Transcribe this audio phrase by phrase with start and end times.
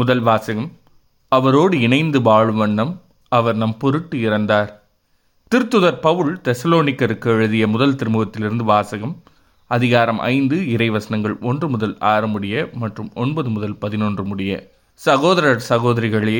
[0.00, 0.68] முதல் வாசகம்
[1.32, 2.92] அவரோடு இணைந்து வாழும் வண்ணம்
[3.32, 4.70] அவர் நம் பொருட்டு இறந்தார்.
[5.50, 9.14] திருத்துதர் பவுல் தெசலோனிக்கருக்கு எழுதிய முதல் திருமுகத்திலிருந்து வாசகம்
[9.66, 14.52] அதிகாரம் ஐந்து இறைவசனங்கள் ஒன்று முதல் ஆறு முடிய மற்றும் ஒன்பது முதல் பதினொன்று முடிய.
[14.92, 16.38] சகோதரர் சகோதரிகளே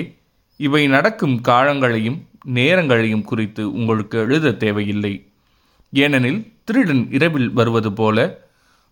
[0.61, 2.18] இவை நடக்கும் காலங்களையும்
[2.54, 5.14] நேரங்களையும் குறித்து உங்களுக்கு எழுத தேவையில்லை.
[5.93, 8.18] ஏனெனில் திருடன் இரவில் வருவது போல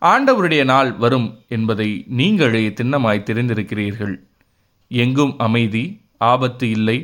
[0.02, 1.90] ஆண்டவருடைய நாள் வரும் என்பதை
[2.20, 4.16] நீங்களே திண்ணமாய் தெரிந்திருக்கிறீர்கள்.
[5.02, 5.84] எங்கும் அமைதி
[6.24, 6.98] ஆபத்து இல்லை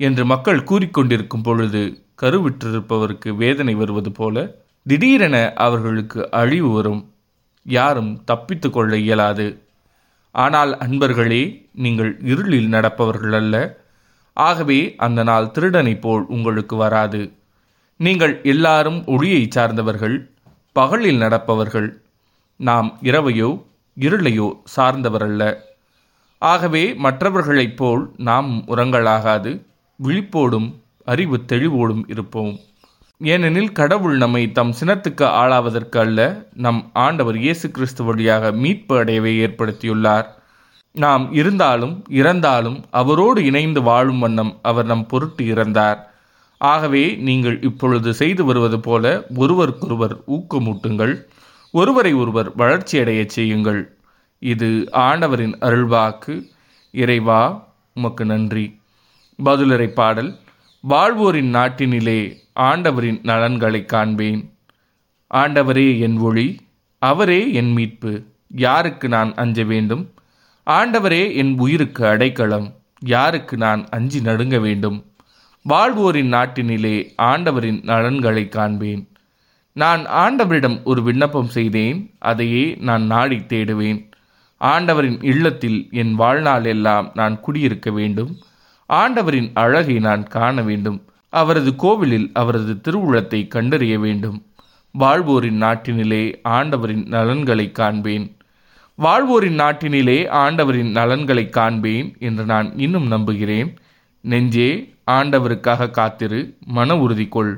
[0.00, 1.82] என்று மக்கள் கூறிக்கொண்டிருக்கும் பொழுது
[2.22, 4.44] கருவிற்றிருப்பவருக்கு வேதனை வருவது போல
[4.86, 7.02] திடீரென அவர்களுக்கு அழிவு வரும்.
[7.66, 9.46] யாரும் தப்பித்து கொள்ள இயலாது.
[10.34, 11.42] ஆனால் அன்பர்களே
[11.74, 13.54] நீங்கள் இருளில் நடப்பவர்கள் அல்ல.
[14.36, 17.22] ஆகவே அந்த நாள் திருடனைப் போல் உங்களுக்கு வராது.
[18.00, 20.16] நீங்கள் எல்லாரும் ஒளியை சார்ந்தவர்கள்
[20.76, 21.88] பகலில் நடப்பவர்கள்.
[22.60, 23.50] நாம் இரவையோ
[23.96, 25.42] இருளையோ சார்ந்தவரல்ல.
[26.50, 29.50] ஆகவே மற்றவர்களைப் போல் நாம் உரங்களாகாது
[29.96, 30.68] விழிப்போடும்
[31.04, 32.54] அறிவு தெளிவோடும் இருப்போம்.
[33.20, 40.26] ஏனெனில் கடவுள் நம்மை தம் சினத்துக்கு ஆளாவதற்கு அல்ல நம் ஆண்டவர் இயேசு கிறிஸ்து வழியாக மீட்பு அடையவே ஏற்படுத்தியுள்ளார்.
[40.92, 46.00] நாம் இருந்தாலும் இறந்தாலும் அவரோடு இணைந்து வாழும் வண்ணம் அவர் நம் பொருட்டு இறந்தார்.
[46.60, 51.14] ஆகவே நீங்கள் இப்பொழுது செய்து வருவது போல ஒருவருக்கொருவர் ஊக்கமூட்டுங்கள்
[51.70, 53.93] ஒருவரை ஒருவர் வளர்ச்சியடையச் செய்யுங்கள்.
[54.44, 56.50] இது ஆண்டவரின் அருள்வாக்கு.
[56.90, 58.80] இறைவா உமக்கு நன்றி.
[59.44, 60.36] பதிலுரை பாடல்.
[60.88, 64.54] வாழ்வோரின் நாட்டினிலே ஆண்டவரின் நலன்களை காண்பேன்.
[65.34, 66.60] ஆண்டவரே என் ஒளி
[66.98, 68.24] அவரே என் மீட்பு.
[68.48, 70.12] யாருக்கு நான் அஞ்ச வேண்டும்?
[70.66, 72.74] ஆண்டவரே என் உயிருக்கு அடைக்கலம்.
[72.98, 75.04] யாருக்கு நான் அஞ்சி நடுங்க வேண்டும்?
[75.68, 79.08] வாழ்வோரின் நாட்டினிலே ஆண்டவரின் நலன்களை காண்பேன்.
[79.72, 82.14] நான் ஆண்டவரிடம் ஒரு விண்ணப்பம் செய்தேன்.
[82.18, 84.12] அதையே நான் நாடி தேடுவேன்.
[84.64, 88.30] ஆண்டவரின் இல்லத்தில் என் வாழ்நாள் எல்லாம் நான் குடியிருக்க வேண்டும்.
[88.90, 90.98] ஆண்டவரின் அழகை நான் காண வேண்டும்.
[91.32, 94.38] அவரது கோவிலில் அவரது திருவுளத்தை கண்டறிய வேண்டும்.
[94.98, 98.26] வாழ்வோரின் நாட்டினிலே ஆண்டவரின் நலன்களை காண்பேன்.
[98.98, 103.70] வாழ்வோரின் நாட்டினிலே ஆண்டவரின் நலன்களை காண்பேன் என்று நான் இன்னும் நம்புகிறேன்.
[104.24, 104.70] நெஞ்சே
[105.10, 107.54] ஆண்டவருக்காக காத்திரு மன உறுதி கொள்.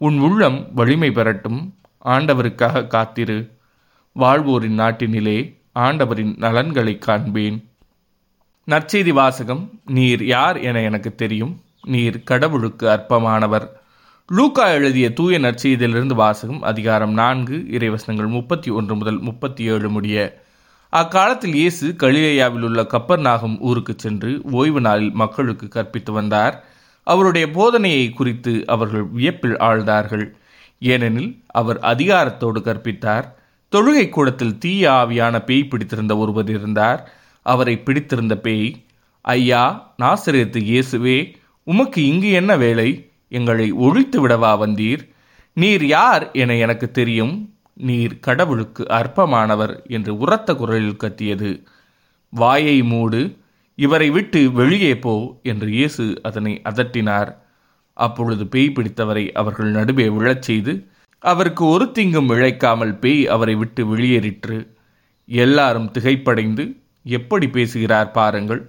[0.00, 1.60] உன் உள்ளம் வலிமை பெறட்டும்
[2.04, 3.38] ஆண்டவருக்காக காத்திரு.
[4.16, 5.38] வாழ்வோரின் நாட்டினிலே
[5.74, 7.68] ஆண்டவரின் நலன்களை காண்பேன்.
[8.66, 11.62] நற்செய்தி வாசகம் நீர் யார் என எனக்கு தெரியும்.
[11.84, 13.68] நீர் கடவுளுக்கு அற்பமானவர்.
[14.26, 20.42] லூக்கா எழுதிய தூய நற்செய்தியிலிருந்து வாசகம் அதிகாரம் நான்கு இறைவசனங்கள் முப்பத்தி ஒன்று முதல் முப்பத்தி ஏழு முடிய.
[20.90, 26.64] அக்காலத்தில் இயேசு கலிலேயாவில் உள்ள கப்பர் நாகம் ஊருக்கு சென்று ஓய்வு நாளில் மக்களுக்கு கற்பித்து வந்தார்.
[27.02, 30.30] அவருடைய போதனையை குறித்து அவர்கள் வியப்பில் ஆழ்ந்தார்கள்.
[30.80, 33.42] ஏனெனில் அவர் அதிகாரத்தோடு கற்பித்தார்.
[33.74, 37.00] தொழுகை கூடத்தில் தீய ஆவியான பேய் பிடித்திருந்த ஒருவர் இருந்தார்.
[37.46, 38.68] அவரை பிடித்திருந்த பேய்
[39.20, 41.18] ஐயா நாசிரியத்து இயேசுவே
[41.66, 42.88] உமக்கு இங்கு என்ன வேலை?
[43.28, 45.02] எங்களை ஒழித்து விடவா வந்தீர்?
[45.56, 47.34] நீர் யார் என எனக்கு தெரியும்.
[47.74, 51.50] நீர் கடவுளுக்கு அற்பமானவர் என்று உரத்த குரலில் கத்தியது.
[52.32, 53.36] வாயை மூடு
[53.78, 57.30] இவரை விட்டு வெளியே போ என்று இயேசு அதனை அதட்டினார்.
[57.96, 60.72] அப்பொழுது பேய் பிடித்தவரை அவர்கள் நடுவே விழச் செய்து
[61.24, 64.56] அவருக்கு ஒரு தீங்கும் இழைக்காமல் பேய் அவரை விட்டு வெளியேறிற்று.
[65.26, 66.64] எல்லாரும் திகைப்படைந்து
[67.02, 68.62] எப்படி பேசுகிறார் பாருங்கள்.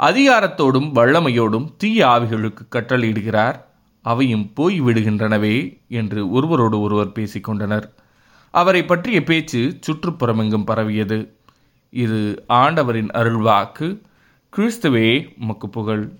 [0.00, 3.58] அதிகாரத்தோடும் வல்லமையோடும் தீய ஆவிகளுக்கு கட்டளையிடுகிறார்.
[4.02, 5.56] அவையும் போய் விடுகின்றனவே
[5.88, 7.86] என்று ஒருவரோடு ஒருவர் பேசிக்கொண்டனர்.
[8.50, 11.36] அவரை பற்றிய பேச்சு சுற்றுப்புறமெங்கும் பரவியது.
[11.90, 14.00] இது ஆண்டவரின் அருள்வாக்கு.
[14.56, 16.12] கிறிஸ்துவே மக்கு புகழ்.